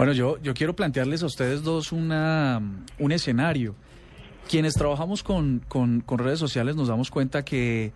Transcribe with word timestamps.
Bueno, 0.00 0.14
yo, 0.14 0.38
yo 0.40 0.54
quiero 0.54 0.74
plantearles 0.74 1.22
a 1.22 1.26
ustedes 1.26 1.62
dos 1.62 1.92
una, 1.92 2.62
un 2.98 3.12
escenario. 3.12 3.74
Quienes 4.48 4.72
trabajamos 4.72 5.22
con, 5.22 5.62
con, 5.68 6.02
redes 6.16 6.38
sociales 6.38 6.74
nos 6.74 6.88
damos 6.88 7.10
cuenta 7.10 7.44
que 7.44 7.92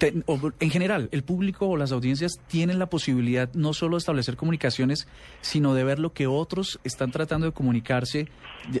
en 0.00 0.70
general, 0.70 1.08
el 1.10 1.24
público 1.24 1.66
o 1.66 1.76
las 1.76 1.90
audiencias 1.90 2.38
tienen 2.46 2.78
la 2.78 2.86
posibilidad 2.86 3.52
no 3.54 3.74
solo 3.74 3.96
de 3.96 3.98
establecer 3.98 4.36
comunicaciones, 4.36 5.08
sino 5.40 5.74
de 5.74 5.82
ver 5.82 5.98
lo 5.98 6.12
que 6.12 6.28
otros 6.28 6.78
están 6.84 7.10
tratando 7.10 7.46
de 7.46 7.52
comunicarse, 7.52 8.28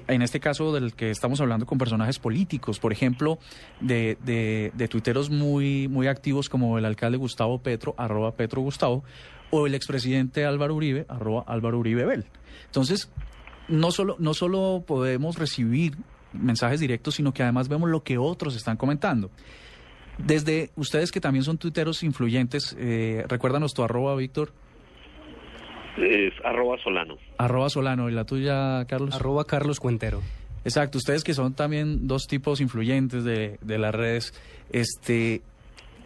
en 0.06 0.22
este 0.22 0.38
caso 0.38 0.72
del 0.72 0.94
que 0.94 1.10
estamos 1.10 1.40
hablando 1.40 1.66
con 1.66 1.78
personajes 1.78 2.20
políticos, 2.20 2.78
por 2.78 2.92
ejemplo, 2.92 3.40
de, 3.80 4.16
de, 4.22 4.88
tuiteros 4.88 5.30
muy, 5.30 5.88
muy 5.88 6.06
activos 6.06 6.48
como 6.48 6.78
el 6.78 6.84
alcalde 6.84 7.18
Gustavo 7.18 7.58
Petro, 7.58 7.96
arroba 7.98 8.36
Petro 8.36 8.62
Gustavo, 8.62 9.02
o 9.52 9.66
el 9.66 9.74
expresidente 9.74 10.46
Álvaro 10.46 10.74
Uribe, 10.74 11.04
arroba 11.08 11.44
Álvaro 11.46 11.78
Uribe 11.78 12.06
Bel. 12.06 12.24
Entonces, 12.64 13.12
no 13.68 13.90
solo, 13.90 14.16
no 14.18 14.32
solo 14.32 14.82
podemos 14.86 15.38
recibir 15.38 15.92
mensajes 16.32 16.80
directos, 16.80 17.16
sino 17.16 17.34
que 17.34 17.42
además 17.42 17.68
vemos 17.68 17.90
lo 17.90 18.02
que 18.02 18.16
otros 18.16 18.56
están 18.56 18.78
comentando. 18.78 19.30
Desde 20.16 20.70
ustedes 20.76 21.12
que 21.12 21.20
también 21.20 21.44
son 21.44 21.58
tuiteros 21.58 22.02
influyentes, 22.02 22.74
eh, 22.78 23.24
recuérdanos 23.28 23.74
tu 23.74 23.82
arroba, 23.82 24.16
Víctor. 24.16 24.52
Es 25.98 26.32
arroba 26.44 26.78
Solano. 26.82 27.18
Arroba 27.36 27.68
Solano. 27.68 28.08
¿Y 28.08 28.12
la 28.12 28.24
tuya, 28.24 28.86
Carlos? 28.86 29.14
Arroba 29.14 29.44
Carlos 29.44 29.80
Cuentero. 29.80 30.22
Exacto. 30.64 30.96
Ustedes 30.96 31.24
que 31.24 31.34
son 31.34 31.52
también 31.52 32.06
dos 32.06 32.26
tipos 32.26 32.62
influyentes 32.62 33.22
de, 33.24 33.58
de 33.60 33.78
las 33.78 33.94
redes, 33.94 34.32
este, 34.70 35.42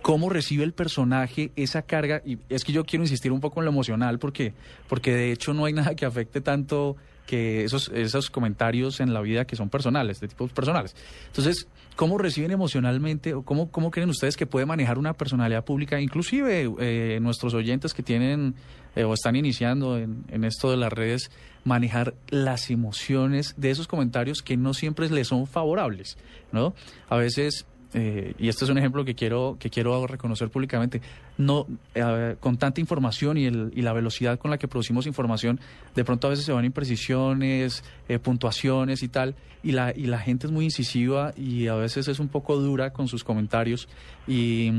¿cómo 0.07 0.31
recibe 0.31 0.63
el 0.63 0.73
personaje 0.73 1.51
esa 1.57 1.83
carga? 1.83 2.23
Y 2.25 2.39
es 2.49 2.63
que 2.63 2.71
yo 2.71 2.85
quiero 2.85 3.03
insistir 3.03 3.33
un 3.33 3.41
poco 3.41 3.59
en 3.61 3.65
lo 3.65 3.73
emocional 3.73 4.21
porque, 4.21 4.53
porque 4.89 5.13
de 5.13 5.33
hecho 5.33 5.53
no 5.53 5.65
hay 5.65 5.73
nada 5.73 5.97
que 5.97 6.07
afecte 6.07 6.41
tanto 6.41 6.95
que 7.27 7.65
esos, 7.65 7.89
esos 7.89 8.31
comentarios 8.31 9.01
en 9.01 9.13
la 9.13 9.21
vida 9.21 9.49
que 9.49 9.57
son 9.57 9.69
personales, 9.69 10.21
de 10.21 10.29
tipos 10.29 10.53
personales. 10.53 10.95
Entonces, 11.27 11.67
¿cómo 11.97 12.19
reciben 12.19 12.53
emocionalmente 12.53 13.35
o 13.35 13.43
cómo, 13.43 13.69
cómo 13.73 13.91
creen 13.91 14.09
ustedes 14.09 14.37
que 14.37 14.47
puede 14.47 14.65
manejar 14.65 14.97
una 14.97 15.13
personalidad 15.13 15.65
pública, 15.65 16.01
inclusive 16.01 16.71
eh, 16.79 17.19
nuestros 17.21 17.53
oyentes 17.55 17.93
que 17.93 18.05
tienen 18.05 18.55
eh, 18.95 19.03
o 19.03 19.13
están 19.13 19.35
iniciando 19.35 19.99
en, 19.99 20.25
en 20.29 20.45
esto 20.45 20.71
de 20.71 20.77
las 20.77 20.93
redes, 20.93 21.33
manejar 21.65 22.15
las 22.29 22.71
emociones 22.71 23.55
de 23.57 23.73
esos 23.73 23.89
comentarios 23.89 24.41
que 24.41 24.57
no 24.57 24.73
siempre 24.73 25.11
les 25.11 25.27
son 25.27 25.49
favorables, 25.49 26.17
¿no? 26.53 26.77
A 27.09 27.17
veces 27.17 27.67
eh, 27.95 28.35
y 28.39 28.49
este 28.49 28.65
es 28.65 28.71
un 28.71 28.79
ejemplo 28.79 29.05
que 29.05 29.15
quiero, 29.15 29.57
que 29.59 29.71
quiero 29.71 30.07
reconocer 30.07 30.51
públicamente, 30.51 31.01
no, 31.39 31.67
eh, 31.95 32.37
con 32.41 32.57
tanta 32.57 32.81
información 32.81 33.37
y, 33.39 33.51
la 33.51 33.93
velocidad 33.93 34.39
con 34.39 34.51
la 34.51 34.59
que 34.59 34.69
producimos 34.69 35.07
información, 35.07 35.61
de 35.95 36.05
pronto 36.05 36.27
a 36.27 36.31
veces 36.31 36.45
se 36.45 36.53
van 36.53 36.65
imprecisiones, 36.65 37.85
eh, 38.09 38.19
puntuaciones 38.19 39.03
y 39.03 39.09
tal, 39.09 39.35
y 39.63 39.73
la, 39.73 39.93
y 39.97 40.07
la 40.07 40.19
gente 40.19 40.47
es 40.47 40.53
muy 40.53 40.65
incisiva 40.65 41.33
y 41.37 41.69
a 41.69 41.75
veces 41.75 42.09
es 42.09 42.19
un 42.19 42.29
poco 42.29 42.57
dura 42.57 42.93
con 42.93 43.09
sus 43.09 43.25
comentarios 43.25 43.89
y, 44.27 44.71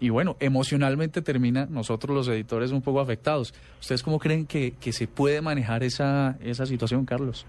y 0.00 0.08
bueno, 0.08 0.36
emocionalmente 0.40 1.22
termina 1.22 1.66
nosotros 1.66 2.14
los 2.14 2.28
editores 2.28 2.72
un 2.72 2.82
poco 2.82 3.00
afectados. 3.00 3.54
¿Ustedes 3.80 4.02
cómo 4.02 4.18
creen 4.18 4.46
que, 4.46 4.72
que 4.80 4.92
se 4.92 5.06
puede 5.06 5.40
manejar 5.40 5.82
esa, 5.82 6.36
esa 6.40 6.66
situación, 6.66 7.04
Carlos? 7.06 7.46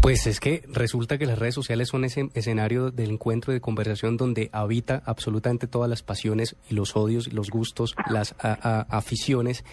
Pues 0.00 0.26
es 0.26 0.40
que 0.40 0.62
resulta 0.68 1.18
que 1.18 1.26
las 1.26 1.38
redes 1.38 1.54
sociales 1.54 1.88
son 1.88 2.04
ese 2.04 2.30
escenario 2.34 2.90
del 2.90 3.10
encuentro 3.10 3.52
de 3.52 3.60
conversación 3.60 4.16
donde 4.16 4.48
habita 4.52 5.02
absolutamente 5.04 5.66
todas 5.66 5.90
las 5.90 6.02
pasiones 6.02 6.56
y 6.70 6.74
los 6.74 6.96
odios, 6.96 7.32
los 7.32 7.50
gustos, 7.50 7.94
las 8.08 8.34
aficiones 8.38 9.64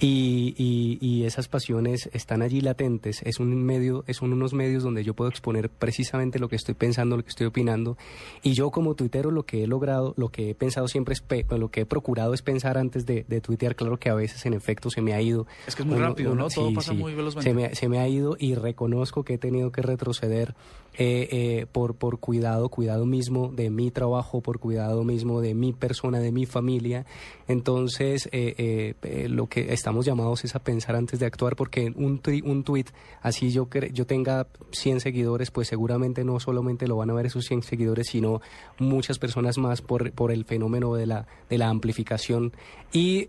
y, 0.00 0.98
y, 1.00 1.24
esas 1.24 1.48
pasiones 1.48 2.10
están 2.12 2.42
allí 2.42 2.60
latentes. 2.60 3.22
Es 3.22 3.38
un 3.38 3.54
medio, 3.64 4.04
son 4.12 4.32
unos 4.32 4.52
medios 4.52 4.82
donde 4.82 5.04
yo 5.04 5.14
puedo 5.14 5.30
exponer 5.30 5.70
precisamente 5.70 6.38
lo 6.38 6.48
que 6.48 6.56
estoy 6.56 6.74
pensando, 6.74 7.16
lo 7.16 7.22
que 7.22 7.30
estoy 7.30 7.46
opinando. 7.46 7.96
Y 8.42 8.52
yo 8.52 8.70
como 8.70 8.94
tuitero 8.94 9.30
lo 9.30 9.44
que 9.44 9.64
he 9.64 9.66
logrado, 9.66 10.12
lo 10.16 10.28
que 10.30 10.50
he 10.50 10.54
pensado 10.54 10.88
siempre 10.88 11.14
es, 11.14 11.24
lo 11.50 11.70
que 11.70 11.82
he 11.82 11.86
procurado 11.86 12.34
es 12.34 12.42
pensar 12.42 12.76
antes 12.76 13.06
de, 13.06 13.24
de, 13.28 13.40
tuitear. 13.40 13.76
Claro 13.76 13.98
que 13.98 14.10
a 14.10 14.14
veces 14.14 14.44
en 14.46 14.54
efecto 14.54 14.90
se 14.90 15.00
me 15.00 15.14
ha 15.14 15.22
ido. 15.22 15.46
Es 15.66 15.76
que 15.76 15.82
es 15.82 15.88
muy 15.88 15.98
rápido, 15.98 16.34
¿no? 16.34 16.48
Todo 16.48 16.72
pasa 16.74 16.92
muy 16.92 17.14
velozmente. 17.14 17.50
Se 17.50 17.54
me, 17.54 17.74
se 17.74 17.88
me 17.88 18.00
ha 18.00 18.08
ido 18.08 18.36
y 18.38 18.54
reconozco 18.54 19.24
que 19.24 19.34
he 19.34 19.38
tenido 19.38 19.70
que 19.72 19.82
retroceder 19.82 20.54
eh, 20.96 21.28
eh, 21.32 21.66
por, 21.72 21.96
por 21.96 22.20
cuidado, 22.20 22.68
cuidado 22.68 23.04
mismo 23.04 23.50
de 23.52 23.68
mi 23.68 23.90
trabajo, 23.90 24.40
por 24.40 24.60
cuidado 24.60 25.02
mismo 25.02 25.40
de 25.40 25.52
mi 25.52 25.72
persona, 25.72 26.20
de 26.20 26.30
mi 26.30 26.46
familia. 26.46 27.04
Entonces, 27.48 28.28
eh, 28.30 28.94
lo 29.28 29.48
que 29.48 29.72
estamos 29.72 30.06
llamados 30.06 30.44
es 30.44 30.54
a 30.54 30.60
pensar 30.60 30.94
antes 30.94 31.18
de 31.18 31.26
actuar, 31.26 31.56
porque 31.56 31.92
un, 31.96 32.20
un 32.44 32.64
tweet, 32.64 32.84
así 33.22 33.50
yo, 33.50 33.68
yo 33.92 34.06
tenga 34.06 34.46
100 34.70 35.00
seguidores, 35.00 35.50
pues 35.50 35.66
seguramente 35.66 36.24
no 36.24 36.38
solamente 36.38 36.86
lo 36.86 36.96
van 36.96 37.10
a 37.10 37.14
ver 37.14 37.26
esos 37.26 37.44
100 37.44 37.64
seguidores, 37.64 38.06
sino 38.06 38.40
muchas 38.78 39.18
personas 39.18 39.58
más 39.58 39.82
por, 39.82 40.12
por 40.12 40.30
el 40.30 40.44
fenómeno 40.44 40.94
de 40.94 41.06
la, 41.06 41.26
de 41.50 41.58
la 41.58 41.70
amplificación 41.70 42.52
y 42.92 43.26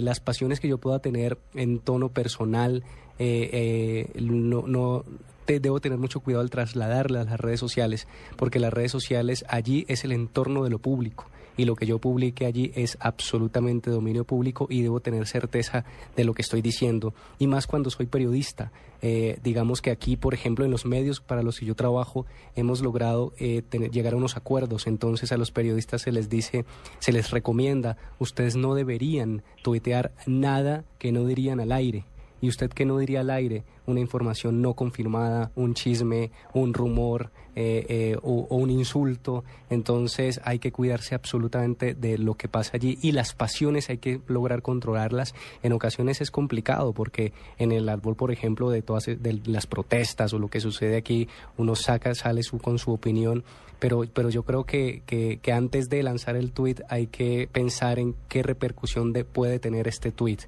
las 0.00 0.20
pasiones 0.20 0.60
que 0.60 0.68
yo 0.68 0.78
pueda 0.78 1.00
tener 1.00 1.36
en 1.54 1.78
tono 1.78 2.08
personal. 2.08 2.84
No, 3.20 4.64
no, 4.66 5.04
debo 5.46 5.80
tener 5.80 5.98
mucho 5.98 6.20
cuidado 6.20 6.42
al 6.42 6.50
trasladarla 6.50 7.22
a 7.22 7.24
las 7.24 7.40
redes 7.40 7.60
sociales, 7.60 8.06
porque 8.36 8.58
las 8.58 8.72
redes 8.72 8.92
sociales 8.92 9.44
allí 9.48 9.84
es 9.88 10.04
el 10.04 10.12
entorno 10.12 10.64
de 10.64 10.70
lo 10.70 10.78
público 10.78 11.26
y 11.60 11.66
lo 11.66 11.76
que 11.76 11.86
yo 11.86 11.98
publique 11.98 12.46
allí 12.46 12.72
es 12.74 12.96
absolutamente 13.00 13.90
dominio 13.90 14.24
público 14.24 14.66
y 14.70 14.82
debo 14.82 15.00
tener 15.00 15.26
certeza 15.26 15.84
de 16.16 16.24
lo 16.24 16.32
que 16.32 16.40
estoy 16.42 16.62
diciendo. 16.62 17.12
Y 17.38 17.46
más 17.46 17.66
cuando 17.66 17.90
soy 17.90 18.06
periodista. 18.06 18.72
Eh, 19.02 19.38
digamos 19.42 19.82
que 19.82 19.90
aquí, 19.90 20.16
por 20.16 20.34
ejemplo, 20.34 20.64
en 20.64 20.70
los 20.70 20.86
medios 20.86 21.20
para 21.20 21.42
los 21.42 21.58
que 21.58 21.66
yo 21.66 21.74
trabajo, 21.74 22.26
hemos 22.54 22.80
logrado 22.80 23.32
eh, 23.38 23.62
llegar 23.92 24.14
a 24.14 24.16
unos 24.16 24.36
acuerdos. 24.36 24.86
Entonces 24.86 25.32
a 25.32 25.36
los 25.36 25.50
periodistas 25.50 26.02
se 26.02 26.12
les 26.12 26.30
dice, 26.30 26.64
se 26.98 27.12
les 27.12 27.30
recomienda, 27.30 27.96
ustedes 28.18 28.56
no 28.56 28.74
deberían 28.74 29.42
tuitear 29.62 30.12
nada 30.26 30.84
que 30.98 31.12
no 31.12 31.26
dirían 31.26 31.60
al 31.60 31.72
aire. 31.72 32.04
¿Y 32.40 32.48
usted 32.48 32.70
qué 32.70 32.84
no 32.84 32.98
diría 32.98 33.20
al 33.20 33.30
aire? 33.30 33.64
Una 33.86 34.00
información 34.00 34.62
no 34.62 34.74
confirmada, 34.74 35.50
un 35.54 35.74
chisme, 35.74 36.30
un 36.54 36.74
rumor 36.74 37.30
eh, 37.56 37.84
eh, 37.88 38.16
o, 38.22 38.46
un 38.56 38.70
insulto. 38.70 39.44
Entonces 39.68 40.40
hay 40.44 40.58
que 40.58 40.72
cuidarse 40.72 41.14
absolutamente 41.14 41.94
de 41.94 42.16
lo 42.18 42.34
que 42.34 42.48
pasa 42.48 42.72
allí 42.74 42.98
y 43.02 43.12
las 43.12 43.34
pasiones 43.34 43.90
hay 43.90 43.98
que 43.98 44.20
lograr 44.26 44.62
controlarlas. 44.62 45.34
En 45.62 45.72
ocasiones 45.72 46.20
es 46.20 46.30
complicado 46.30 46.92
porque 46.92 47.32
en 47.58 47.72
el 47.72 47.88
árbol, 47.88 48.16
por 48.16 48.30
ejemplo, 48.30 48.70
de 48.70 48.82
todas 48.82 49.06
de 49.06 49.40
las 49.44 49.66
protestas 49.66 50.32
o 50.32 50.38
lo 50.38 50.48
que 50.48 50.60
sucede 50.60 50.96
aquí, 50.96 51.28
uno 51.56 51.74
saca, 51.74 52.14
sale 52.14 52.42
su, 52.42 52.58
con 52.58 52.78
su 52.78 52.92
opinión 52.92 53.44
pero, 53.80 54.04
pero 54.12 54.28
yo 54.28 54.44
creo 54.44 54.64
que, 54.64 55.02
que, 55.06 55.52
antes 55.52 55.88
de 55.88 56.02
lanzar 56.02 56.36
el 56.36 56.52
tweet 56.52 56.76
hay 56.88 57.08
que 57.08 57.48
pensar 57.50 57.98
en 57.98 58.14
qué 58.28 58.42
repercusión 58.42 59.12
de, 59.12 59.24
puede 59.24 59.58
tener 59.58 59.88
este 59.88 60.12
tweet 60.12 60.38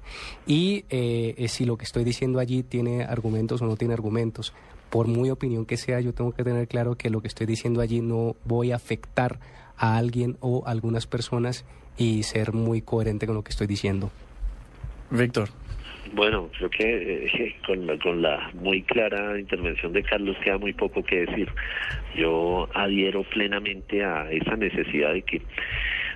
y 0.45 0.85
eh, 0.89 1.47
si 1.49 1.65
lo 1.65 1.75
que 1.75 1.82
estoy 1.83 2.03
diciendo 2.03 2.39
allí 2.39 2.63
tiene 2.63 3.03
argumentos 3.03 3.61
o 3.61 3.65
no 3.65 3.75
tiene 3.75 3.93
argumentos. 3.93 4.53
Por 4.89 5.07
muy 5.07 5.29
opinión 5.29 5.65
que 5.65 5.77
sea, 5.77 5.99
yo 6.01 6.13
tengo 6.13 6.33
que 6.33 6.43
tener 6.43 6.67
claro 6.67 6.95
que 6.95 7.09
lo 7.09 7.21
que 7.21 7.27
estoy 7.27 7.47
diciendo 7.47 7.81
allí 7.81 8.01
no 8.01 8.35
voy 8.45 8.71
a 8.71 8.75
afectar 8.75 9.39
a 9.77 9.97
alguien 9.97 10.37
o 10.39 10.63
a 10.65 10.71
algunas 10.71 11.07
personas 11.07 11.65
y 11.97 12.23
ser 12.23 12.53
muy 12.53 12.81
coherente 12.81 13.25
con 13.25 13.35
lo 13.35 13.43
que 13.43 13.51
estoy 13.51 13.67
diciendo. 13.67 14.11
Víctor. 15.09 15.49
Bueno, 16.13 16.49
creo 16.57 16.69
que 16.69 17.25
eh, 17.25 17.55
con, 17.65 17.87
la, 17.87 17.97
con 17.97 18.21
la 18.21 18.51
muy 18.53 18.83
clara 18.83 19.39
intervención 19.39 19.93
de 19.93 20.03
Carlos 20.03 20.37
queda 20.43 20.57
muy 20.57 20.73
poco 20.73 21.03
que 21.03 21.25
decir. 21.25 21.49
Yo 22.15 22.67
adhiero 22.73 23.23
plenamente 23.23 24.03
a 24.03 24.29
esa 24.31 24.55
necesidad 24.55 25.13
de 25.13 25.21
que 25.23 25.41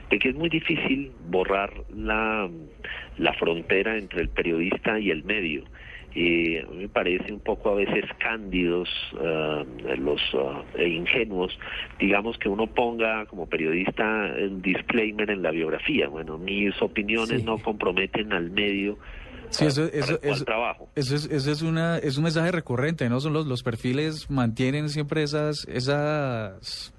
de 0.10 0.20
que 0.20 0.30
es 0.30 0.36
muy 0.36 0.50
difícil 0.50 1.12
borrar 1.30 1.72
la, 1.96 2.50
la 3.18 3.34
frontera 3.34 3.98
entre 3.98 4.22
el 4.22 4.30
periodista 4.30 5.00
y 5.00 5.12
el 5.12 5.24
medio. 5.24 5.64
Y 6.16 6.58
a 6.58 6.66
mí 6.68 6.78
me 6.78 6.90
parece 6.90 7.32
un 7.32 7.42
poco 7.42 7.70
a 7.70 7.76
veces 7.76 8.06
cándidos 8.18 8.90
uh, 9.14 9.64
los 10.00 10.22
uh, 10.34 10.64
e 10.76 10.88
ingenuos, 10.88 11.60
digamos 12.00 12.38
que 12.40 12.50
uno 12.50 12.66
ponga 12.66 13.26
como 13.28 13.48
periodista 13.48 14.34
un 14.42 14.62
disclaimer 14.62 15.30
en 15.30 15.44
la 15.44 15.52
biografía. 15.52 16.08
Bueno, 16.08 16.38
mis 16.40 16.82
opiniones 16.82 17.44
no 17.44 17.60
comprometen 17.60 18.34
al 18.34 18.50
medio 18.50 18.98
Sí, 19.50 19.66
eso, 19.66 19.86
eso, 19.86 20.20
eso, 20.22 20.46
trabajo. 20.46 20.90
Eso 20.96 21.16
es, 21.16 21.26
eso 21.26 21.52
es, 21.52 21.62
una, 21.62 21.98
es 22.00 22.18
un 22.18 22.24
mensaje 22.24 22.52
recurrente, 22.52 23.10
¿no? 23.10 23.20
Son 23.20 23.34
los, 23.34 23.48
los 23.48 23.64
perfiles 23.64 24.30
mantienen 24.30 24.90
siempre 24.90 25.24
esas, 25.24 25.66
esas, 25.70 26.94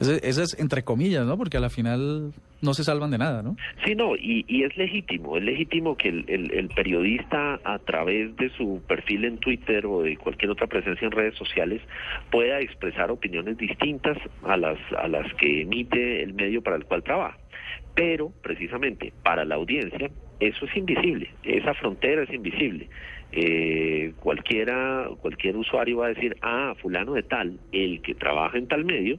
esas, 0.00 0.58
entre 0.58 0.82
comillas, 0.82 1.26
¿no? 1.26 1.36
Porque 1.36 1.58
a 1.58 1.60
la 1.60 1.70
final 1.70 2.32
no 2.62 2.74
se 2.74 2.84
salvan 2.84 3.10
de 3.10 3.18
nada, 3.18 3.42
¿no? 3.42 3.56
Sí, 3.84 3.94
no, 3.94 4.16
y, 4.16 4.44
y 4.48 4.64
es 4.64 4.76
legítimo, 4.76 5.36
es 5.36 5.44
legítimo 5.44 5.96
que 5.96 6.08
el, 6.08 6.24
el, 6.28 6.52
el, 6.52 6.68
periodista 6.68 7.60
a 7.64 7.78
través 7.78 8.34
de 8.36 8.50
su 8.50 8.82
perfil 8.86 9.24
en 9.24 9.38
Twitter 9.38 9.86
o 9.86 10.02
de 10.02 10.16
cualquier 10.16 10.50
otra 10.50 10.66
presencia 10.66 11.06
en 11.06 11.12
redes 11.12 11.34
sociales 11.36 11.80
pueda 12.30 12.60
expresar 12.60 13.10
opiniones 13.10 13.58
distintas 13.58 14.16
a 14.44 14.56
las, 14.56 14.78
a 14.98 15.08
las 15.08 15.32
que 15.34 15.62
emite 15.62 16.22
el 16.22 16.34
medio 16.34 16.62
para 16.62 16.76
el 16.76 16.84
cual 16.84 17.02
trabaja. 17.02 17.38
Pero, 17.94 18.32
precisamente, 18.42 19.12
para 19.22 19.44
la 19.44 19.56
audiencia, 19.56 20.10
eso 20.38 20.64
es 20.64 20.76
invisible, 20.76 21.30
esa 21.42 21.74
frontera 21.74 22.22
es 22.22 22.32
invisible. 22.32 22.88
Eh, 23.32 24.12
cualquiera, 24.18 25.08
cualquier 25.20 25.56
usuario 25.56 25.98
va 25.98 26.06
a 26.06 26.14
decir, 26.14 26.36
ah, 26.42 26.74
fulano 26.80 27.14
de 27.14 27.22
tal, 27.22 27.60
el 27.72 28.02
que 28.02 28.14
trabaja 28.14 28.58
en 28.58 28.66
tal 28.66 28.84
medio, 28.84 29.18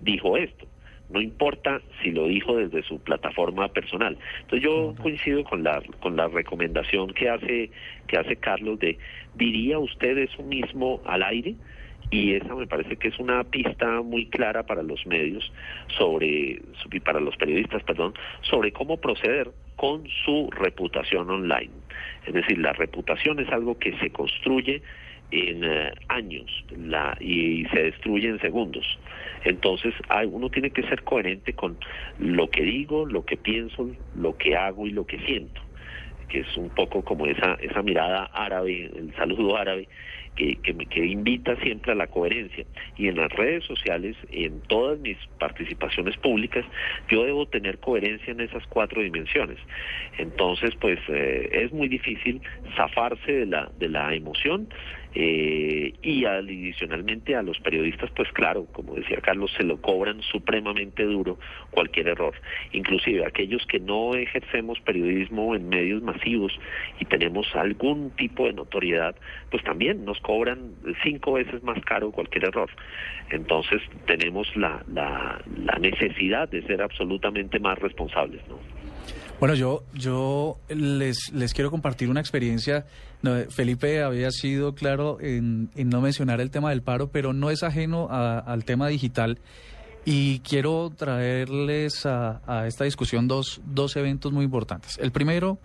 dijo 0.00 0.36
esto. 0.36 0.66
No 1.08 1.20
importa 1.20 1.80
si 2.02 2.10
lo 2.10 2.26
dijo 2.26 2.56
desde 2.56 2.82
su 2.82 2.98
plataforma 2.98 3.68
personal. 3.68 4.18
Entonces 4.40 4.62
yo 4.62 4.94
coincido 5.00 5.44
con 5.44 5.62
la 5.62 5.80
con 6.00 6.16
la 6.16 6.26
recomendación 6.26 7.12
que 7.14 7.28
hace 7.28 7.70
que 8.08 8.16
hace 8.18 8.36
Carlos 8.36 8.80
de 8.80 8.98
diría 9.34 9.78
usted 9.78 10.18
eso 10.18 10.42
mismo 10.42 11.00
al 11.04 11.22
aire 11.22 11.54
y 12.10 12.34
esa 12.34 12.54
me 12.54 12.66
parece 12.66 12.96
que 12.96 13.08
es 13.08 13.18
una 13.18 13.42
pista 13.44 14.00
muy 14.02 14.26
clara 14.26 14.64
para 14.64 14.82
los 14.82 15.04
medios 15.06 15.52
sobre 15.96 16.60
para 17.04 17.20
los 17.20 17.36
periodistas, 17.36 17.82
perdón, 17.82 18.14
sobre 18.42 18.72
cómo 18.72 18.96
proceder 18.98 19.50
con 19.76 20.04
su 20.24 20.48
reputación 20.50 21.28
online. 21.30 21.70
Es 22.26 22.34
decir, 22.34 22.58
la 22.58 22.72
reputación 22.72 23.38
es 23.40 23.48
algo 23.50 23.78
que 23.78 23.96
se 23.98 24.10
construye 24.10 24.82
en 25.30 25.64
eh, 25.64 25.92
años 26.08 26.64
la, 26.76 27.16
y 27.20 27.64
se 27.66 27.84
destruye 27.84 28.28
en 28.28 28.40
segundos. 28.40 28.86
Entonces, 29.44 29.94
hay, 30.08 30.26
uno 30.26 30.50
tiene 30.50 30.70
que 30.70 30.82
ser 30.82 31.02
coherente 31.02 31.52
con 31.52 31.76
lo 32.18 32.48
que 32.50 32.62
digo, 32.62 33.06
lo 33.06 33.24
que 33.24 33.36
pienso, 33.36 33.90
lo 34.14 34.36
que 34.36 34.56
hago 34.56 34.86
y 34.86 34.90
lo 34.90 35.06
que 35.06 35.18
siento, 35.20 35.60
que 36.28 36.40
es 36.40 36.56
un 36.56 36.70
poco 36.70 37.02
como 37.02 37.26
esa, 37.26 37.54
esa 37.54 37.82
mirada 37.82 38.24
árabe, 38.32 38.90
el 38.94 39.14
saludo 39.14 39.56
árabe, 39.56 39.88
que, 40.36 40.56
que, 40.90 41.04
invita 41.04 41.56
siempre 41.56 41.92
a 41.92 41.94
la 41.94 42.06
coherencia. 42.06 42.64
Y 42.96 43.08
en 43.08 43.16
las 43.16 43.32
redes 43.32 43.64
sociales, 43.64 44.16
en 44.30 44.60
todas 44.68 44.98
mis 45.00 45.16
participaciones 45.38 46.16
públicas, 46.18 46.64
yo 47.08 47.24
debo 47.24 47.46
tener 47.46 47.78
coherencia 47.78 48.32
en 48.32 48.40
esas 48.40 48.64
cuatro 48.66 49.02
dimensiones. 49.02 49.58
Entonces, 50.18 50.74
pues 50.80 50.98
eh, 51.08 51.48
es 51.52 51.72
muy 51.72 51.88
difícil 51.88 52.40
zafarse 52.76 53.32
de 53.32 53.46
la, 53.46 53.70
de 53.78 53.88
la 53.88 54.14
emoción 54.14 54.68
eh, 55.18 55.94
y 56.02 56.26
adicionalmente 56.26 57.34
a 57.36 57.42
los 57.42 57.58
periodistas, 57.60 58.10
pues 58.14 58.30
claro, 58.32 58.66
como 58.66 58.96
decía 58.96 59.16
Carlos, 59.22 59.50
se 59.56 59.64
lo 59.64 59.80
cobran 59.80 60.20
supremamente 60.20 61.04
duro 61.04 61.38
cualquier 61.70 62.08
error. 62.08 62.34
Inclusive 62.72 63.24
aquellos 63.24 63.64
que 63.64 63.80
no 63.80 64.14
ejercemos 64.14 64.78
periodismo 64.80 65.54
en 65.54 65.70
medios 65.70 66.02
masivos 66.02 66.52
y 67.00 67.06
tenemos 67.06 67.46
algún 67.56 68.10
tipo 68.10 68.44
de 68.44 68.52
notoriedad, 68.52 69.16
pues 69.50 69.64
también 69.64 70.04
nos 70.04 70.20
cobran 70.20 70.72
cinco 71.02 71.32
veces 71.32 71.62
más 71.62 71.82
caro 71.86 72.10
cualquier 72.10 72.48
error. 72.48 72.68
Entonces 73.30 73.80
tenemos 74.04 74.54
la, 74.54 74.84
la, 74.92 75.42
la 75.64 75.78
necesidad 75.78 76.46
de 76.50 76.60
ser 76.66 76.82
absolutamente 76.82 77.58
más 77.58 77.78
responsables, 77.78 78.46
¿no? 78.48 78.58
Bueno, 79.38 79.54
yo, 79.54 79.84
yo 79.92 80.58
les, 80.68 81.30
les 81.32 81.52
quiero 81.52 81.70
compartir 81.70 82.08
una 82.08 82.20
experiencia. 82.20 82.86
Felipe 83.50 84.02
había 84.02 84.30
sido 84.30 84.74
claro 84.74 85.18
en, 85.20 85.70
no 85.74 86.00
mencionar 86.00 86.40
el 86.40 86.50
tema 86.50 86.70
del 86.70 86.80
paro, 86.80 87.10
pero 87.10 87.34
no 87.34 87.50
es 87.50 87.62
ajeno 87.62 88.08
al 88.10 88.64
tema 88.64 88.88
digital. 88.88 89.38
Y 90.06 90.38
quiero 90.38 90.90
traerles 90.96 92.06
a, 92.06 92.40
a 92.46 92.66
esta 92.66 92.84
discusión 92.84 93.28
dos, 93.28 93.60
dos 93.66 93.96
eventos 93.96 94.32
muy 94.32 94.44
importantes. 94.44 94.96
El 94.98 95.10
primero 95.10 95.58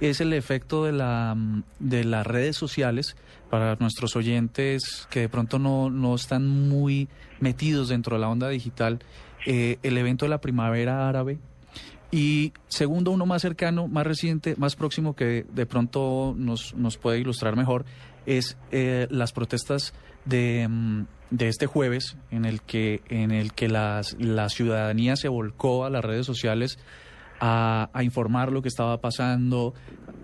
es 0.00 0.20
el 0.20 0.32
efecto 0.32 0.84
de, 0.84 0.92
la, 0.92 1.36
de 1.80 2.04
las 2.04 2.26
redes 2.26 2.56
sociales 2.56 3.16
para 3.50 3.76
nuestros 3.80 4.14
oyentes 4.14 5.08
que 5.10 5.20
de 5.20 5.28
pronto 5.28 5.58
no, 5.58 5.90
no 5.90 6.14
están 6.14 6.46
muy 6.46 7.08
metidos 7.40 7.88
dentro 7.88 8.16
de 8.16 8.20
la 8.20 8.28
onda 8.28 8.48
digital. 8.50 9.00
Eh, 9.46 9.78
el 9.82 9.96
evento 9.98 10.26
de 10.26 10.28
la 10.28 10.40
primavera 10.40 11.08
árabe 11.08 11.38
y 12.10 12.52
segundo, 12.68 13.10
uno 13.10 13.26
más 13.26 13.42
cercano, 13.42 13.88
más 13.88 14.06
reciente, 14.06 14.54
más 14.56 14.76
próximo 14.76 15.14
que 15.16 15.44
de 15.52 15.66
pronto 15.66 16.34
nos, 16.36 16.74
nos 16.74 16.96
puede 16.96 17.18
ilustrar 17.18 17.56
mejor, 17.56 17.84
es 18.26 18.56
eh, 18.70 19.06
las 19.10 19.32
protestas 19.32 19.92
de, 20.24 20.66
mm, 20.68 21.06
de, 21.30 21.48
este 21.48 21.66
jueves 21.66 22.16
en 22.30 22.44
el 22.44 22.62
que, 22.62 23.02
en 23.08 23.30
el 23.30 23.52
que 23.52 23.68
las, 23.68 24.16
la 24.18 24.48
ciudadanía 24.48 25.16
se 25.16 25.28
volcó 25.28 25.84
a 25.84 25.90
las 25.90 26.04
redes 26.04 26.26
sociales 26.26 26.78
a, 27.40 27.90
informar 28.02 28.52
lo 28.52 28.62
que 28.62 28.68
estaba 28.68 29.00
pasando, 29.00 29.74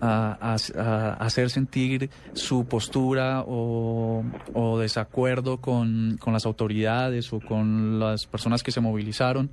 a, 0.03 1.15
hacer 1.19 1.49
sentir 1.49 2.09
su 2.33 2.65
postura 2.65 3.43
o, 3.45 4.23
o 4.53 4.79
desacuerdo 4.79 5.57
con, 5.57 6.17
con, 6.19 6.33
las 6.33 6.45
autoridades 6.45 7.31
o 7.33 7.39
con 7.39 7.99
las 7.99 8.25
personas 8.25 8.63
que 8.63 8.71
se 8.71 8.81
movilizaron. 8.81 9.49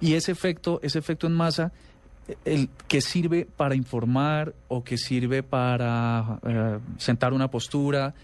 Y 0.00 0.14
ese 0.14 0.32
efecto, 0.32 0.80
ese 0.82 0.98
efecto 0.98 1.26
en 1.26 1.34
masa, 1.34 1.72
el 2.44 2.68
que 2.88 3.00
sirve 3.00 3.46
para 3.56 3.74
informar 3.74 4.54
o 4.68 4.84
que 4.84 4.96
sirve 4.96 5.42
para 5.42 6.38
eh, 6.46 6.78
sentar 6.98 7.32
una 7.32 7.50
postura, 7.50 8.14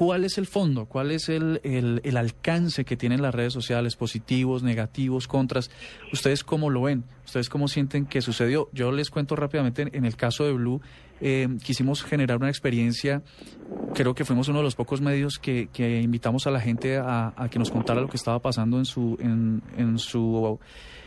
¿cuál 0.00 0.24
es 0.24 0.38
el 0.38 0.46
fondo? 0.46 0.86
¿Cuál 0.86 1.10
es 1.10 1.28
el, 1.28 1.60
el, 1.62 2.16
alcance 2.16 2.86
que 2.86 2.96
tienen 2.96 3.20
las 3.20 3.34
redes 3.34 3.52
sociales, 3.52 3.96
positivos, 3.96 4.62
negativos, 4.62 5.28
contras? 5.28 5.70
¿Ustedes 6.10 6.42
cómo 6.42 6.70
lo 6.70 6.80
ven? 6.80 7.04
¿Ustedes 7.26 7.50
cómo 7.50 7.68
sienten 7.68 8.06
que 8.06 8.22
sucedió? 8.22 8.70
Yo 8.72 8.92
les 8.92 9.10
cuento 9.10 9.36
rápidamente, 9.36 9.90
en 9.92 10.06
el 10.06 10.16
caso 10.16 10.46
de 10.46 10.54
Blue, 10.54 10.80
eh, 11.20 11.48
quisimos 11.62 12.02
generar 12.02 12.38
una 12.38 12.48
experiencia, 12.48 13.20
creo 13.92 14.14
que 14.14 14.24
fuimos 14.24 14.48
uno 14.48 14.60
de 14.60 14.64
los 14.64 14.74
pocos 14.74 15.02
medios 15.02 15.38
que, 15.38 15.68
que 15.70 16.00
invitamos 16.00 16.46
a 16.46 16.50
la 16.50 16.62
gente 16.62 16.96
a, 16.96 17.34
a, 17.36 17.50
que 17.50 17.58
nos 17.58 17.70
contara 17.70 18.00
lo 18.00 18.08
que 18.08 18.16
estaba 18.16 18.38
pasando 18.38 18.78
en 18.78 18.86
su, 18.86 19.18
en, 19.20 19.98
su 19.98 20.58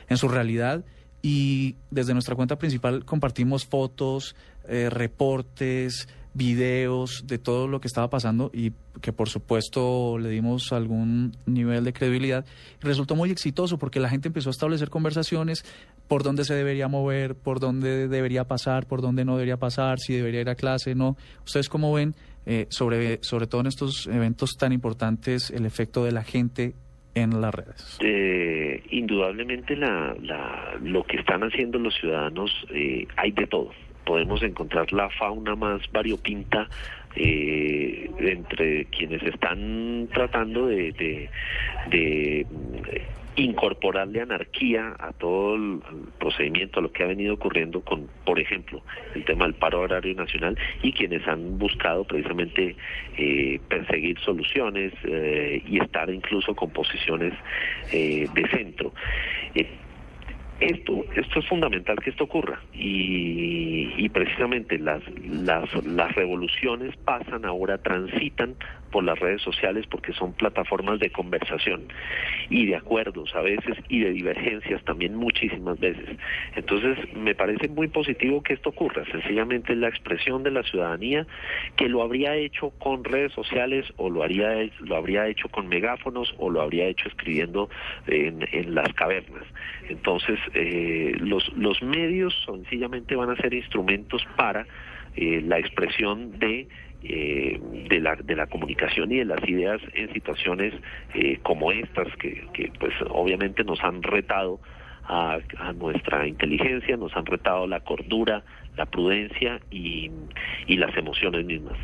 en 0.07 0.17
su 0.17 0.27
realidad 0.27 0.85
y 1.23 1.77
desde 1.89 2.13
nuestra 2.13 2.35
cuenta 2.35 2.59
principal 2.59 3.05
compartimos 3.05 3.65
fotos, 3.65 4.35
eh, 4.67 4.91
reportes, 4.91 6.07
videos 6.33 7.25
de 7.27 7.37
todo 7.37 7.67
lo 7.67 7.79
que 7.79 7.87
estaba 7.87 8.09
pasando 8.09 8.49
y 8.53 8.71
que 9.01 9.13
por 9.13 9.29
supuesto 9.29 10.17
le 10.17 10.29
dimos 10.29 10.71
algún 10.73 11.33
nivel 11.45 11.83
de 11.83 11.93
credibilidad. 11.93 12.45
Resultó 12.81 13.15
muy 13.15 13.29
exitoso 13.31 13.77
porque 13.77 13.99
la 13.99 14.09
gente 14.09 14.29
empezó 14.29 14.49
a 14.49 14.51
establecer 14.51 14.89
conversaciones 14.89 15.63
por 16.07 16.23
dónde 16.23 16.43
se 16.43 16.55
debería 16.55 16.87
mover, 16.87 17.35
por 17.35 17.59
dónde 17.59 18.07
debería 18.07 18.45
pasar, 18.45 18.87
por 18.87 19.01
dónde 19.01 19.25
no 19.25 19.33
debería 19.33 19.57
pasar, 19.57 19.99
si 19.99 20.13
debería 20.15 20.41
ir 20.41 20.49
a 20.49 20.55
clase, 20.55 20.95
no. 20.95 21.15
¿Ustedes 21.45 21.69
cómo 21.69 21.93
ven 21.93 22.15
eh, 22.45 22.65
sobre, 22.69 23.19
sobre 23.21 23.47
todo 23.47 23.61
en 23.61 23.67
estos 23.67 24.07
eventos 24.07 24.57
tan 24.57 24.73
importantes 24.73 25.51
el 25.51 25.65
efecto 25.65 26.03
de 26.03 26.11
la 26.11 26.23
gente 26.23 26.73
en 27.15 27.41
las 27.41 27.53
redes? 27.53 27.97
Eh, 28.01 28.83
indudablemente 28.89 29.75
la, 29.75 30.15
la, 30.21 30.77
lo 30.81 31.03
que 31.03 31.17
están 31.17 31.41
haciendo 31.41 31.77
los 31.79 31.93
ciudadanos 31.95 32.51
eh, 32.73 33.07
hay 33.17 33.31
de 33.31 33.47
todo. 33.47 33.69
Podemos 34.05 34.41
encontrar 34.43 34.91
la 34.93 35.09
fauna 35.09 35.55
más 35.55 35.81
variopinta 35.91 36.67
eh, 37.15 38.09
entre 38.19 38.85
quienes 38.85 39.21
están 39.23 40.09
tratando 40.11 40.67
de, 40.67 41.29
de 41.89 42.47
incorporarle 43.35 44.21
anarquía 44.21 44.95
a 44.99 45.11
todo 45.13 45.55
el, 45.55 45.81
procedimiento, 46.19 46.79
a 46.79 46.83
lo 46.83 46.91
que 46.91 47.03
ha 47.03 47.07
venido 47.07 47.33
ocurriendo 47.33 47.81
con, 47.81 48.07
por 48.25 48.39
ejemplo, 48.39 48.81
el 49.15 49.25
tema 49.25 49.45
del 49.45 49.55
paro 49.55 49.81
horario 49.81 50.13
nacional 50.13 50.57
y 50.81 50.93
quienes 50.93 51.27
han 51.27 51.57
buscado 51.57 52.03
precisamente 52.03 52.75
eh, 53.17 53.59
perseguir 53.67 54.19
soluciones 54.19 54.93
eh, 55.03 55.61
y 55.67 55.79
estar 55.79 56.09
incluso 56.09 56.55
con 56.55 56.69
posiciones 56.69 57.33
eh, 57.91 58.27
de 58.33 58.47
centro. 58.49 58.93
Esto, 60.63 61.03
esto 61.15 61.39
es 61.39 61.45
fundamental 61.47 61.97
que 62.01 62.11
esto 62.11 62.23
ocurra 62.23 62.61
y, 62.73 63.91
y 63.97 64.07
precisamente 64.07 64.79
las, 64.79 65.01
las, 65.25 65.85
las 65.85 66.15
revoluciones 66.15 66.95
pasan 66.97 67.43
ahora, 67.43 67.79
transitan 67.79 68.55
por 68.93 69.03
las 69.03 69.19
redes 69.19 69.41
sociales 69.41 69.85
porque 69.89 70.13
son 70.13 70.33
plataformas 70.33 70.99
de 70.99 71.09
conversación 71.09 71.87
y 72.49 72.67
de 72.67 72.75
acuerdos 72.75 73.35
a 73.35 73.41
veces 73.41 73.75
y 73.89 74.01
de 74.01 74.11
divergencias 74.11 74.83
también 74.85 75.15
muchísimas 75.15 75.79
veces. 75.79 76.17
Entonces 76.55 76.97
me 77.15 77.33
parece 77.33 77.67
muy 77.67 77.87
positivo 77.87 78.43
que 78.43 78.53
esto 78.53 78.69
ocurra, 78.69 79.03
sencillamente 79.11 79.75
la 79.75 79.89
expresión 79.89 80.43
de 80.43 80.51
la 80.51 80.61
ciudadanía 80.61 81.25
que 81.75 81.89
lo 81.89 82.03
habría 82.03 82.35
hecho 82.35 82.69
con 82.77 83.03
redes 83.03 83.33
sociales 83.33 83.91
o 83.97 84.11
lo, 84.11 84.21
haría, 84.21 84.69
lo 84.79 84.95
habría 84.95 85.27
hecho 85.27 85.49
con 85.49 85.67
megáfonos 85.67 86.33
o 86.37 86.51
lo 86.51 86.61
habría 86.61 86.85
hecho 86.85 87.09
escribiendo 87.09 87.69
en, 88.05 88.47
en 88.51 88.75
las 88.75 88.93
cavernas. 88.93 89.43
Entonces 89.89 90.39
eh, 90.53 91.15
los, 91.19 91.51
los 91.55 91.81
medios 91.81 92.33
sencillamente 92.45 93.15
van 93.15 93.29
a 93.29 93.35
ser 93.37 93.53
instrumentos 93.53 94.25
para 94.35 94.65
eh, 95.15 95.41
la 95.45 95.59
expresión 95.59 96.39
de 96.39 96.67
eh, 97.05 97.59
de, 97.89 97.99
la, 97.99 98.15
de 98.15 98.33
la 98.33 98.47
comunicación 98.47 99.11
y 99.11 99.17
de 99.17 99.25
las 99.25 99.45
ideas 99.45 99.81
en 99.93 100.13
situaciones 100.13 100.73
eh, 101.13 101.37
como 101.43 101.73
estas 101.73 102.07
que, 102.15 102.47
que 102.53 102.71
pues 102.79 102.93
obviamente 103.09 103.65
nos 103.65 103.83
han 103.83 104.01
retado 104.01 104.61
a, 105.03 105.37
a, 105.57 105.73
nuestra 105.73 106.25
inteligencia, 106.25 106.95
nos 106.95 107.13
han 107.17 107.25
retado 107.25 107.67
la 107.67 107.81
cordura, 107.81 108.45
la 108.77 108.85
prudencia 108.85 109.59
y, 109.69 110.11
y 110.65 110.77
las 110.77 110.95
emociones 110.95 111.43
mismas. 111.45 111.77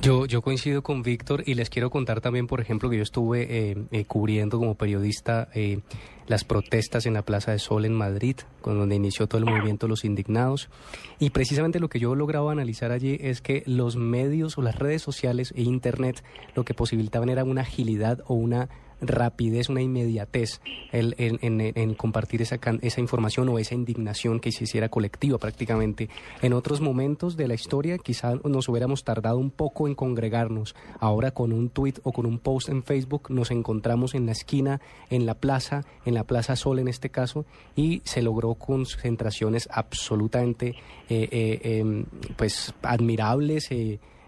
Yo, 0.00 0.26
yo 0.26 0.42
coincido 0.42 0.82
con 0.82 1.02
Víctor 1.02 1.42
y 1.44 1.54
les 1.54 1.70
quiero 1.70 1.90
contar 1.90 2.20
también, 2.20 2.46
por 2.46 2.60
ejemplo, 2.60 2.88
que 2.88 2.98
yo 2.98 3.02
estuve 3.02 3.70
eh, 3.70 3.76
eh, 3.90 4.04
cubriendo 4.04 4.58
como 4.58 4.76
periodista 4.76 5.48
eh, 5.54 5.80
las 6.28 6.44
protestas 6.44 7.04
en 7.06 7.14
la 7.14 7.22
Plaza 7.22 7.50
de 7.50 7.58
Sol 7.58 7.84
en 7.84 7.94
Madrid, 7.94 8.36
con 8.60 8.78
donde 8.78 8.94
inició 8.94 9.26
todo 9.26 9.40
el 9.40 9.44
movimiento 9.44 9.88
los 9.88 10.04
indignados. 10.04 10.70
Y 11.18 11.30
precisamente 11.30 11.80
lo 11.80 11.88
que 11.88 11.98
yo 11.98 12.14
lograba 12.14 12.52
analizar 12.52 12.92
allí 12.92 13.18
es 13.20 13.40
que 13.40 13.64
los 13.66 13.96
medios 13.96 14.56
o 14.56 14.62
las 14.62 14.76
redes 14.76 15.02
sociales 15.02 15.52
e 15.56 15.62
Internet 15.62 16.22
lo 16.54 16.64
que 16.64 16.74
posibilitaban 16.74 17.28
era 17.28 17.42
una 17.42 17.62
agilidad 17.62 18.20
o 18.28 18.34
una 18.34 18.68
rapidez, 19.00 19.68
una 19.68 19.82
inmediatez 19.82 20.60
en, 20.92 21.94
compartir 21.94 22.42
esa, 22.42 22.58
esa 22.82 23.00
información 23.00 23.48
o 23.48 23.58
esa 23.58 23.74
indignación 23.74 24.40
que 24.40 24.52
se 24.52 24.64
hiciera 24.64 24.88
colectiva 24.88 25.38
prácticamente. 25.38 26.08
En 26.42 26.52
otros 26.52 26.80
momentos 26.80 27.36
de 27.36 27.48
la 27.48 27.54
historia 27.54 27.98
quizá 27.98 28.34
nos 28.44 28.68
hubiéramos 28.68 29.04
tardado 29.04 29.38
un 29.38 29.50
poco 29.50 29.88
en 29.88 29.94
congregarnos. 29.94 30.74
Ahora 31.00 31.30
con 31.30 31.52
un 31.52 31.70
tweet 31.70 31.94
o 32.02 32.12
con 32.12 32.26
un 32.26 32.38
post 32.38 32.68
en 32.68 32.82
Facebook 32.82 33.30
nos 33.30 33.50
encontramos 33.50 34.14
en 34.14 34.26
la 34.26 34.32
esquina, 34.32 34.80
en 35.10 35.26
la 35.26 35.34
plaza, 35.34 35.84
en 36.04 36.14
la 36.14 36.24
Plaza 36.24 36.56
Sol 36.56 36.78
en 36.78 36.88
este 36.88 37.10
caso, 37.10 37.46
y 37.76 38.02
se 38.04 38.22
logró 38.22 38.54
concentraciones 38.54 39.68
absolutamente 39.70 40.74
eh, 41.08 41.28
eh, 41.30 41.78
em, 41.80 42.04
pues 42.36 42.74
admirables. 42.82 43.70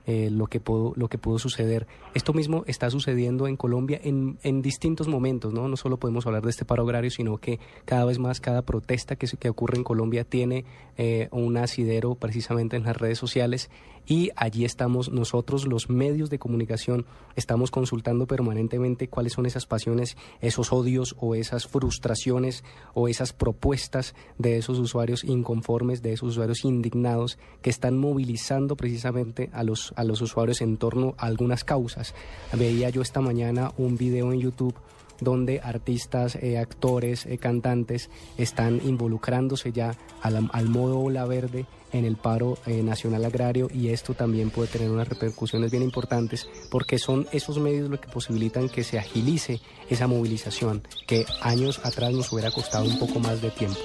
Eh, 0.07 0.31
lo, 0.31 0.47
que 0.47 0.61
pudo, 0.61 0.93
lo 0.97 1.09
que 1.09 1.19
pudo 1.19 1.39
suceder. 1.39 1.87
Esto 2.15 2.33
mismo 2.33 2.65
está 2.67 2.91
sucediendo 2.91 3.47
en 3.47 3.57
Colombia 3.57 4.01
en, 4.03 4.39
en 4.43 4.63
distintos 4.63 5.09
momentos, 5.09 5.53
¿no? 5.53 5.69
No 5.69 5.77
solo 5.77 5.99
podemos 5.99 6.27
hablar 6.27 6.43
de 6.43 6.51
este 6.51 6.65
paro 6.65 6.85
agrario, 6.85 7.11
sino 7.11 7.37
que 7.37 7.61
cada 7.85 8.07
vez 8.07 8.19
más 8.19 8.41
cada 8.41 8.63
protesta 8.63 9.17
que, 9.17 9.27
que 9.27 9.51
ocurre 9.51 9.77
en 9.77 9.85
Colombia 9.85 10.25
tiene 10.25 10.65
eh, 10.97 11.29
un 11.33 11.59
asidero 11.59 12.15
precisamente 12.15 12.77
en 12.77 12.85
las 12.85 12.97
redes 12.97 13.19
sociales 13.19 13.71
y 14.11 14.33
allí 14.35 14.65
estamos 14.65 15.13
nosotros, 15.13 15.69
los 15.69 15.89
medios 15.89 16.31
de 16.31 16.41
comunicación, 16.41 17.07
estamos 17.37 17.71
consultando 17.71 18.27
permanentemente 18.27 19.07
cuáles 19.07 19.35
son 19.35 19.47
esas 19.47 19.67
pasiones, 19.67 20.17
esos 20.41 20.73
odios 20.73 21.15
o 21.21 21.37
esas 21.37 21.69
frustraciones 21.69 22.65
o 22.93 23.07
esas 23.07 23.33
propuestas 23.33 24.17
de 24.37 24.59
esos 24.59 24.81
usuarios 24.81 25.23
inconformes, 25.23 26.03
de 26.03 26.13
esos 26.13 26.31
usuarios 26.31 26.65
indignados 26.65 27.39
que 27.63 27.71
están 27.71 27.99
movilizando 27.99 28.77
precisamente 28.77 29.49
a 29.53 29.63
los, 29.63 29.95
a 29.95 30.03
los 30.03 30.21
usuarios 30.21 30.61
en 30.61 30.77
torno 30.77 31.15
a 31.17 31.27
algunas 31.27 31.63
causas. 31.63 32.13
Veía 32.53 32.91
yo 32.91 33.03
esta 33.03 33.21
mañana 33.21 33.71
un 33.79 33.97
video 33.97 34.33
en 34.33 34.41
YouTube 34.41 34.75
donde 35.21 35.61
artistas, 35.61 36.37
eh, 36.37 36.59
actores, 36.59 37.27
eh, 37.27 37.39
cantantes 37.39 38.11
están 38.37 38.81
involucrándose 38.85 39.73
ya 39.73 39.97
al, 40.23 40.69
modo 40.69 41.01
ola 41.01 41.25
verde 41.27 41.67
en 41.93 42.05
el 42.05 42.17
paro 42.17 42.59
eh, 42.67 42.83
nacional 42.83 43.25
agrario 43.25 43.69
y 43.73 43.89
esto 43.89 44.15
también 44.15 44.51
puede 44.51 44.69
tener 44.69 44.91
unas 44.91 45.09
repercusiones 45.09 45.71
bien 45.71 45.83
importantes 45.83 46.49
porque 46.71 46.99
son 46.99 47.27
esos 47.33 47.59
medios 47.59 47.91
los 47.91 48.01
que 48.01 48.09
posibilitan 48.09 48.69
que 48.69 48.85
se 48.85 48.99
agilice 48.99 49.61
esa 49.89 50.07
movilización 50.07 50.83
que 51.07 51.25
años 51.43 51.81
atrás 51.85 52.13
nos 52.13 52.33
hubiera 52.33 52.51
costado 52.51 52.85
un 52.85 52.99
poco 52.99 53.19
más 53.19 53.43
de 53.43 53.51
tiempo. 53.51 53.79